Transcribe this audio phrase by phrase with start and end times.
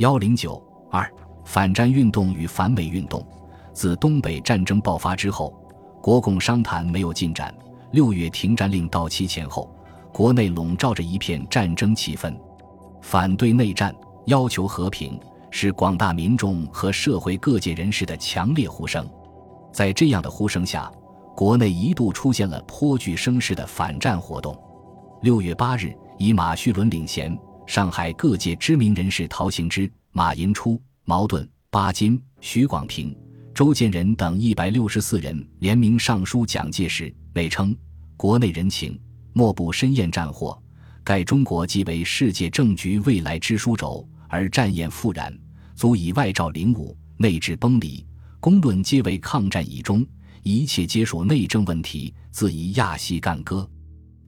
[0.00, 1.06] 幺零九二
[1.44, 3.22] 反战运动与反美运动。
[3.74, 5.52] 自东北战争爆发之后，
[6.00, 7.54] 国共商谈没有进展。
[7.92, 9.70] 六月停战令到期前后，
[10.10, 12.34] 国内笼罩着一片战争气氛，
[13.02, 13.94] 反对内战、
[14.24, 19.06] 要求和平是广大民众和社会各界人士的强烈呼声。
[19.70, 20.90] 在这样的呼声下，
[21.36, 24.58] 国内一度出现了颇具声势的反战活动。
[25.20, 33.16] 六月八日，以马叙伦领衔，上海各界知名人士陶行知、马寅初、茅盾、巴金、徐广平、
[33.54, 37.76] 周建人等一百六十四人联名上书蒋介石，内称
[38.16, 39.00] ：“国内人情，
[39.32, 40.60] 莫不深厌战祸。
[41.04, 45.36] 盖中国即为世界政局未来之枢轴，而战焰复燃，
[45.74, 48.04] 足以外照凌武，内治崩离。
[48.40, 50.04] 公论皆为抗战以终，
[50.42, 53.68] 一切皆属内政问题，自以亚细干戈。”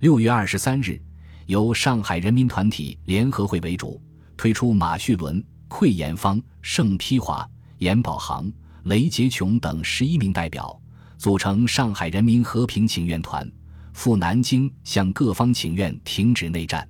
[0.01, 1.01] 六月二十三日，
[1.47, 4.01] 由上海人民团体联合会为主，
[4.37, 8.51] 推出马叙伦、馈延芳、盛丕华、严宝航、
[8.85, 10.81] 雷杰琼等十一名代表，
[11.19, 13.51] 组成上海人民和平请愿团，
[13.93, 16.89] 赴南京向各方请愿停止内战。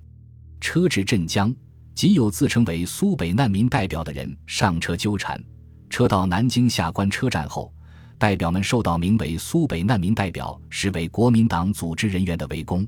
[0.61, 1.53] 车至镇江，
[1.93, 5.43] 即有自称为苏北难民代表的人上车纠缠。
[5.89, 7.71] 车到南京下关车站后，
[8.17, 12.87] 代表们受到名为“苏北难民代表”实为国民党组织人员的围攻。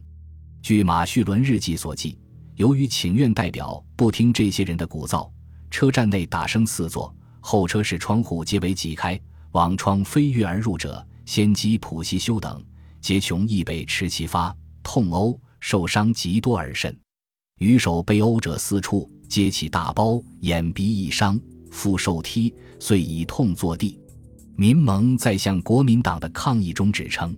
[0.65, 2.17] 据马叙伦日记所记，
[2.55, 5.29] 由于请愿代表不听这些人的鼓噪，
[5.69, 12.59] 车站内打声四座，候车室窗户皆为挤开，往窗飞跃而入者，先机普西修等，
[12.99, 16.97] 皆穷亦被持其发，痛殴，受伤极多而甚。
[17.59, 23.99] 余首被殴者四处，皆起大包，眼鼻亦伤，复受踢，遂以痛坐地。
[24.55, 27.37] 民盟在向国民党的抗议中指称，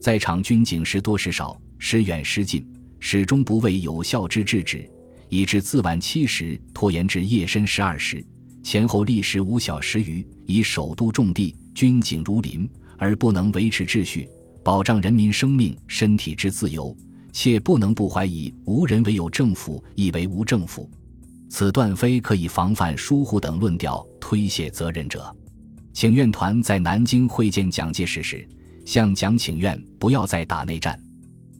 [0.00, 1.60] 在场军警时多时少。
[1.86, 2.66] 时远时近，
[2.98, 4.90] 始终不为有效之制止，
[5.28, 8.24] 以致自晚七时拖延至夜深十二时，
[8.62, 10.26] 前后历时五小时余。
[10.46, 14.26] 以首都重地，军警如林，而不能维持秩序，
[14.62, 16.96] 保障人民生命身体之自由，
[17.34, 20.90] 且不能不怀疑无人为有政府，亦为无政府。
[21.50, 25.30] 此段非可以防范疏忽等论调推卸责任者。
[25.92, 28.48] 请愿团在南京会见蒋介石时，
[28.86, 30.98] 向蒋请愿不要再打内战。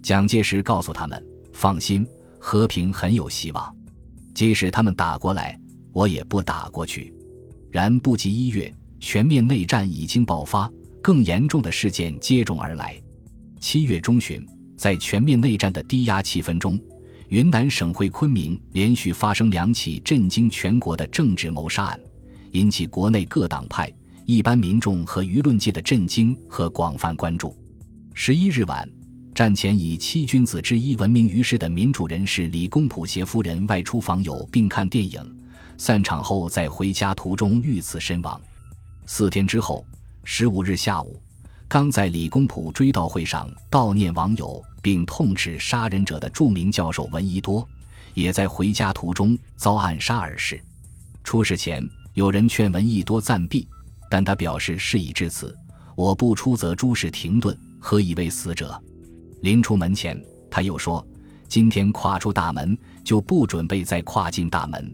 [0.05, 2.07] 蒋介石告诉他们：“放心，
[2.39, 3.75] 和平很有希望。
[4.35, 5.59] 即使他们打过来，
[5.95, 7.11] 我也不打过去。”
[7.73, 8.71] 然不及一月，
[9.01, 10.71] 全面内战已经爆发，
[11.03, 13.01] 更严重的事件接踵而来。
[13.61, 16.79] 七月中旬，在全面内战的低压气氛中，
[17.31, 21.99] 云南省会昆明连续发生两起震惊全国的政治谋杀案，
[22.51, 23.91] 引起国内各党派、
[24.27, 27.57] 一般民众和舆论界的震惊和广泛关注。
[28.13, 28.87] 十一日晚。
[29.35, 35.21] 战前以七君子之一闻名于世的民主人士李公朴携夫人外出访友并看电影，
[35.77, 38.41] 散场后在回家途中遇刺身亡。
[39.07, 39.85] 四天之后，
[40.23, 41.21] 十五日下午，
[41.67, 47.69] 刚在李公朴追悼会上悼念网友并痛斥杀人者的著名教授闻一多，
[48.15, 50.63] 也在回家途中遭暗杀而逝。
[51.25, 53.67] 出事前，有人劝闻一多暂避，
[54.09, 55.53] 但他表示事已至此，
[55.97, 58.81] 我不出则诸事停顿，何以为死者？
[59.45, 60.19] 临出门前，
[60.51, 61.07] 他又说
[61.49, 62.75] ：“今天跨出大门，
[63.05, 64.91] 就不准备再跨进大门。”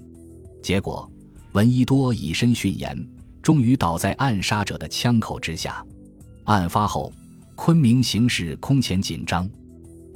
[0.61, 1.09] 结果，
[1.53, 2.99] 闻一多以身殉言，
[3.41, 5.87] 终于倒在暗杀者的枪口之下。
[6.47, 7.12] 案发后，
[7.55, 9.49] 昆明形势空前紧张，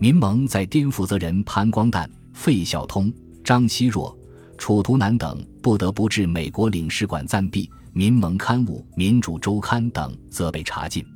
[0.00, 3.12] 民盟在颠负责人潘光旦、费孝通、
[3.44, 4.19] 张奚若、
[4.59, 11.06] 楚图南等不得不至美国领事馆暂避，民盟刊物《民主周刊》等则被查禁。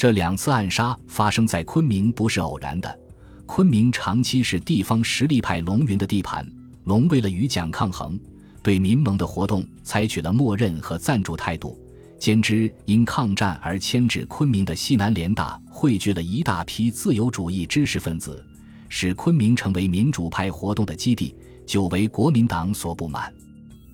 [0.00, 2.98] 这两次暗杀发生在昆明不是偶然的。
[3.44, 6.50] 昆明长期是地方实力派龙云的地盘，
[6.84, 8.18] 龙为了与蒋抗衡，
[8.62, 11.78] 对民盟的活动采取了默认和赞助态度。
[12.18, 18.42] 兼之因抗战而迁至昆明的西南联大汇聚了一大批自由主义知识分子，
[18.88, 21.36] 使昆明成为民主派活动的基地，
[21.66, 23.30] 久为国民党所不满。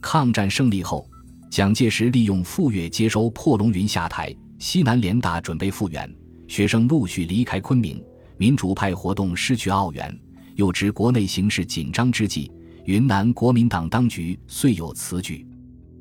[0.00, 1.10] 抗战胜利后，
[1.50, 4.32] 蒋介石利用傅岳接收破龙云下台。
[4.58, 6.10] 西南联大准备复原，
[6.48, 8.02] 学生陆续离开昆明，
[8.38, 10.18] 民主派活动失去奥援。
[10.54, 12.50] 又值国内形势紧张之际，
[12.86, 15.46] 云南国民党当局遂有此举。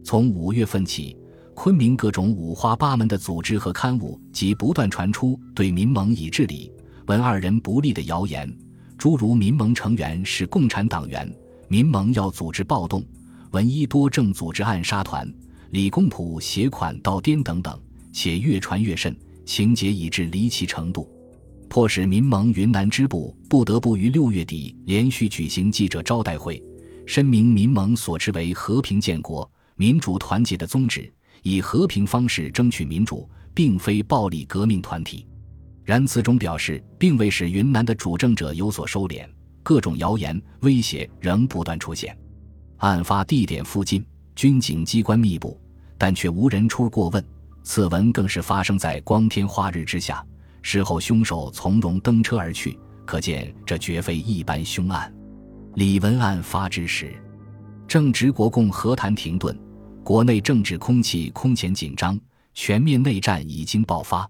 [0.02, 1.18] 从五月份起，
[1.54, 6.72] 昆明各种五花八门的组织和刊物即不断传出对民盟以治理
[7.08, 8.50] 文二人不利的谣言，
[8.98, 11.30] 诸如民盟成员是共产党员，
[11.68, 13.04] 民盟要组织暴动，
[13.52, 15.30] 闻一多正组织暗杀团，
[15.72, 17.78] 李公朴携款到滇等等。
[18.16, 19.14] 且越传越甚，
[19.46, 21.06] 情节已至离奇程度，
[21.68, 26.64] 迫使民盟云南支部不得不于六月底连续举行记者招待会，
[27.06, 31.12] 深明民盟所持为和平建国、民主团结的宗旨，
[31.44, 35.28] 以和平方式争取民主，并非暴力革命团体。
[35.84, 39.28] 然词中表示，并未使云南的主政者有所收敛，
[39.62, 42.18] 各种谣言威胁仍不断出现。
[42.78, 44.06] 案发地点附近，
[44.38, 45.60] 军警机关密布，
[45.98, 47.22] 但却无人出过问。
[47.66, 50.24] 此文更是发生在光天化日之下，
[50.62, 55.12] 事后凶手从容登车而去，可见这绝非一般凶案。
[55.74, 57.12] 李文案发之时，
[57.88, 59.58] 正值国共和谈停顿，
[60.04, 62.18] 国内政治空气空前紧张，
[62.54, 64.30] 全面内战已经爆发。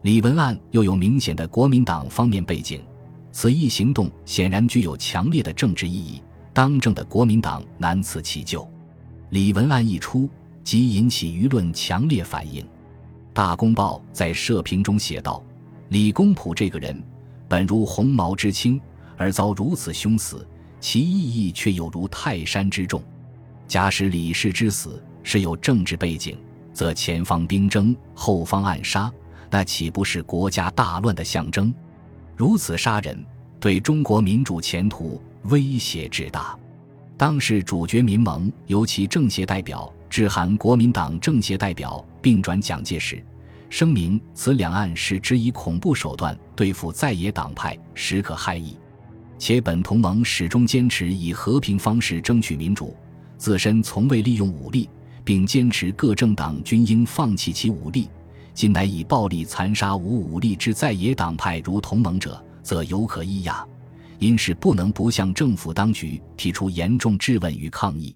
[0.00, 2.82] 李文案又有明显的国民党方面背景，
[3.30, 6.22] 此一行动显然具有强烈的政治意义。
[6.54, 8.66] 当政的国民党难辞其咎。
[9.28, 10.28] 李文案一出，
[10.70, 12.62] 即引起舆论强烈反应。
[13.32, 15.42] 《大公报》在社评中写道
[15.90, 17.02] ：“李公朴这个人，
[17.48, 18.80] 本如鸿毛之轻，
[19.16, 20.46] 而遭如此凶死，
[20.78, 23.02] 其意义却有如泰山之重。
[23.66, 26.38] 假使李氏之死是有政治背景，
[26.72, 29.12] 则前方兵争，后方暗杀。”
[29.50, 31.74] 那岂不是国家大乱的象征？
[32.36, 33.20] 如此杀人，
[33.58, 36.56] 对中国民主前途威胁之大。
[37.16, 43.24] 当时主角民盟尤其政协代表致函国民党政协代表，并转蒋介石，
[43.70, 48.76] 声明此两岸是只以恐怖手段对付在野党派，实可害矣。
[49.38, 52.94] 且本同盟始终坚持以和平方式争取民主，
[53.38, 54.90] 自身从未利用武力，
[55.24, 58.10] 并坚持各政党均应放弃其武力。
[58.52, 63.64] 今乃以暴力残杀无武力之在野党派如同盟者，则有可议呀。
[64.18, 68.14] 因是不能不向政府当局提出严重质问与抗议。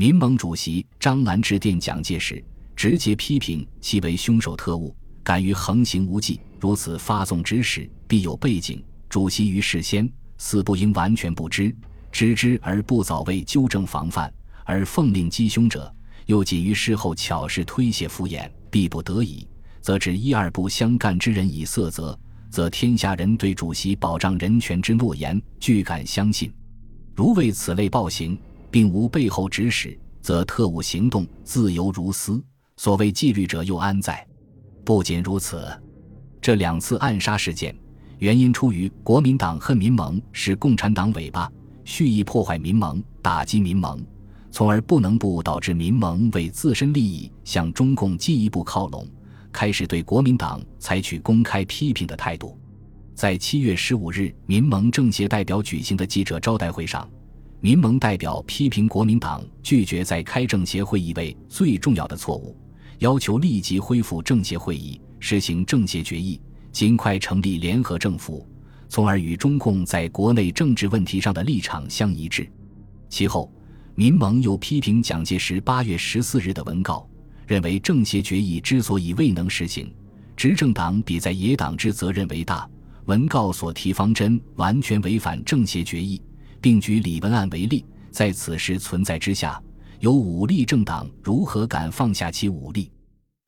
[0.00, 2.42] 民盟主席张澜致电蒋介石，
[2.74, 6.40] 直接批评其为凶手特务，敢于横行无忌。
[6.58, 8.82] 如此发送指使，必有背景。
[9.10, 11.76] 主席于事先似不应完全不知，
[12.10, 14.32] 知之而不早为纠正防范，
[14.64, 15.94] 而奉令击凶者，
[16.24, 19.46] 又仅于事后巧事推卸敷衍，必不得已。
[19.82, 26.50] 则指一二不相干之人以色责，则天下人对主席保障人权之诺言俱敢相信。
[27.14, 28.38] 如为此类暴行，
[28.70, 32.42] 并无背后指使，则特务行动自由如斯，
[32.76, 34.26] 所谓纪律者又安在？
[34.84, 35.66] 不仅如此，
[36.40, 37.76] 这两次暗杀事件，
[38.18, 41.50] 原因出于国民党恨民盟是共产党尾巴，
[41.84, 44.04] 蓄意破坏民盟，打击民盟，
[44.50, 49.06] 从而不能不导致民盟为自身利益向中共进一步靠拢。
[49.52, 52.56] 开始对国民党采取公开批评的态度，
[53.14, 57.08] 在七月十五日民盟政协代表举行的记者招待会上，
[57.62, 62.56] 民盟代表批评国民党拒绝在开政协会议为最重要的错误，
[63.00, 66.40] 要求立即恢复政协会议，实行政协决议，
[66.72, 68.48] 尽快成立联合政府，
[68.88, 72.50] 从而与中共在国内政治问题上的立场相一致。
[73.10, 73.52] 其后，
[73.94, 77.06] 民盟又批评蒋介石八月十四日的文告。
[77.46, 79.92] 认为政协决议之所以未能实行，
[80.36, 82.66] 执政党比在野党之责任为大。
[83.06, 86.22] 文告所提方针完全违反政协决议，
[86.60, 87.84] 并举李文案为例。
[88.10, 89.62] 在此时存在之下，
[90.00, 92.90] 有武力政党如何敢放下其武力？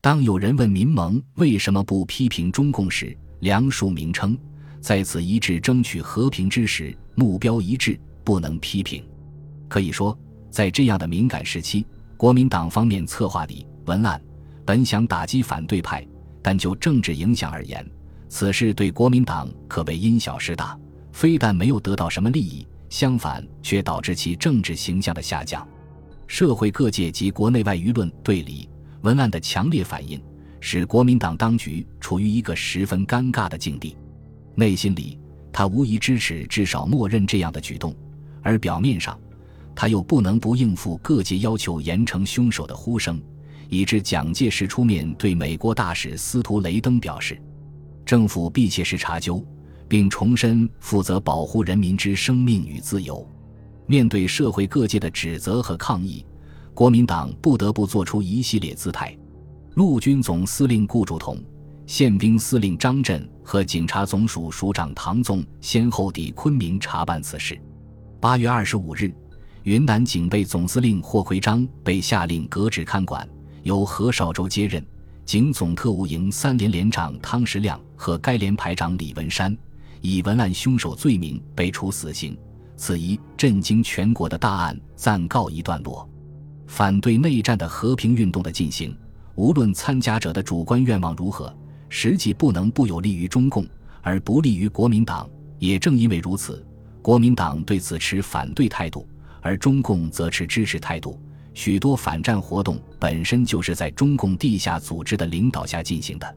[0.01, 4.39] 当有人问民盟为什么不批评中共时，梁漱溟称
[4.81, 9.05] 在此一致争取和平之时，目标一致，不能批评。
[9.69, 10.17] 可以说，
[10.51, 11.87] 在这样的敏感时期，
[12.17, 13.67] 国民党方面策划李。
[13.87, 14.23] 文案
[14.65, 16.07] 本想打击反对派，
[16.41, 17.85] 但就政治影响而言，
[18.29, 20.79] 此事对国民党可谓因小失大。
[21.11, 25.67] 非但没有得到什么利益，相反却导致其政治形象的下降。
[26.27, 28.69] 社会各界及国内外舆论对李
[29.01, 30.23] 文案的强烈反应，
[30.61, 33.97] 使国民党当局处于一个十分尴尬的境地。
[34.55, 35.19] 内心里，
[35.51, 37.95] 他无疑支持，至少默认这样的举动；
[38.43, 39.19] 而表面上，
[39.75, 43.19] 他又不能不应付各界要求严惩凶手的呼声。
[43.71, 47.41] 以致蒋介石出面对美国大使司徒雷登表示，
[48.05, 49.43] 政府必切实查究，
[49.93, 53.29] 并重申负责保护人民之生命与自由。
[53.85, 56.25] 面对社会各界的指责和抗议，
[56.73, 59.15] 国民党不得不做出一系列姿态。
[59.75, 61.37] 陆军总司令顾祝同、
[61.85, 67.61] 宪兵司令张震和警察总署署长唐纵先后抵昆明查办此事。
[68.19, 69.15] 八月二十五日，
[69.65, 73.29] 云南警备总司令霍奎章被下令革职看管。
[73.63, 74.83] 由何绍周接任，
[75.27, 79.55] 警总特务营三连连长汤时亮和该连排长李文山
[80.03, 82.37] 以文案凶手罪名被处死刑。
[82.77, 86.07] 此一震惊全国的大案暂告一段落。
[86.67, 88.97] 反对内战的和平运动的进行，
[89.37, 91.55] 无论参加者的主观愿望如何，
[91.89, 93.65] 实际不能不有利于中共，
[94.01, 95.29] 而不利于国民党。
[95.59, 96.67] 也正因为如此，
[97.01, 99.07] 国民党对此持反对态度，
[99.41, 101.21] 而中共则持支持态度。
[101.55, 106.37] 许多反战活动本身就是在中共地下组织的领导下进行的，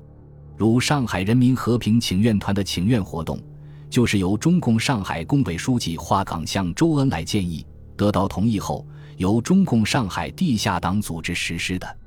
[0.57, 3.39] 如上海人民和平请愿团的请愿活动，
[3.89, 7.65] 就是由中共上海工委书记华岗向周恩来建议，
[7.95, 8.85] 得到同意后，
[9.17, 11.97] 由中共上海地下党组织实施的。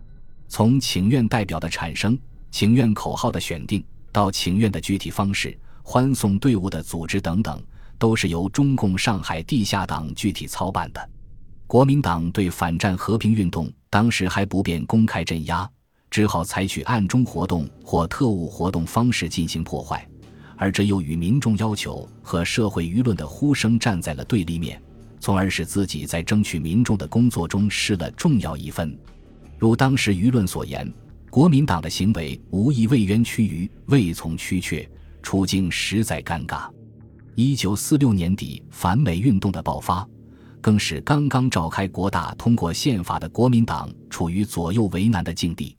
[0.48, 2.18] 从请愿代表的产生、
[2.50, 7.62] 请愿口号的选定到请愿的具体方式、欢送队伍的组织等等，
[7.98, 11.10] 都是由中共上海地下党具体操办的。
[11.66, 15.68] 国民党对反战和平运动当时还不便公开镇压，
[16.10, 20.08] 只好采取暗中活动或特务活动方式进行破坏，
[20.58, 24.82] 而这又与民众要求和社会舆论的呼声站在了对立面，
[25.20, 28.98] 从而使自己在争取民众的工作中失了重要一分。
[29.56, 30.92] 如当时舆论所言，
[31.30, 34.88] 国民党的行为无疑为冤屈于未从屈却，
[35.22, 36.68] 处境实在尴尬。
[37.36, 40.04] 一九四六年底，反美运动的爆发，
[40.60, 45.76] 更使刚刚召开国大通过宪法的国民党处于左右为难的境地。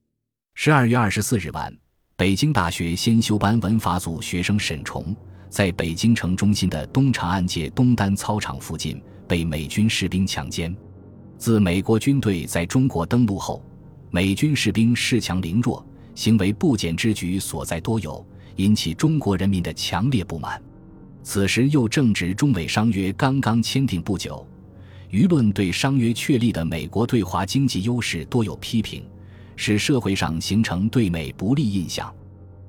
[0.55, 1.74] 十二月二十四日晚，
[2.19, 5.15] 北京大学先修班文法组学生沈崇，
[5.47, 10.75] 在北京城中心的东长安街东单操场附近被美军士兵强奸。
[11.38, 13.63] 自美国军队在中国登陆后，
[14.11, 15.81] 美军士兵恃强凌弱，
[16.13, 20.61] 行为不检之举所在多有，引起中国人民的强烈不满。
[21.23, 24.45] 此时又正值中美商约刚刚签订不久，
[25.09, 29.05] 舆论对商约确立的美国对华经济优势多有批评，
[29.61, 32.09] 使社会上形成对美不利印象。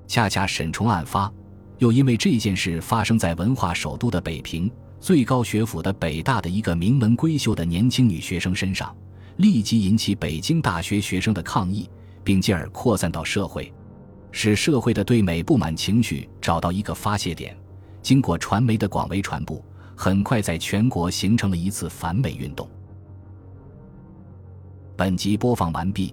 [0.08, 1.32] 恰恰沈崇案发，
[1.78, 4.68] 又因为这件事发生在文化首都的北平
[4.98, 8.92] 最高学府的北大的一个名门闺秀的年轻女学生身上。
[9.36, 11.88] 立即引起北京大学学生的抗议，
[12.24, 13.72] 并进而扩散到社会，
[14.32, 17.56] 使社会的对美不满情绪找到一个发泄点。
[18.02, 22.68] 经过传媒的广为传播，很快在全国形成了一次反美运动。
[24.96, 26.12] 本集播放完毕，